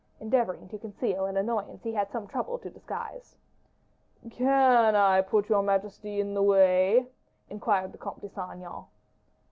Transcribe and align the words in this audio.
endeavoring 0.19 0.67
to 0.67 0.79
conceal 0.79 1.25
an 1.27 1.37
annoyance 1.37 1.83
he 1.83 1.93
had 1.93 2.09
some 2.11 2.25
trouble 2.25 2.57
to 2.57 2.71
disguise. 2.71 3.35
"Can 4.31 4.95
I 4.95 5.21
put 5.21 5.47
your 5.47 5.61
majesty 5.61 6.19
in 6.19 6.33
the 6.33 6.41
way?" 6.41 7.05
inquired 7.51 7.91
the 7.91 7.99
Comte 7.99 8.21
de 8.21 8.29
Saint 8.29 8.51
Aignan. 8.53 8.85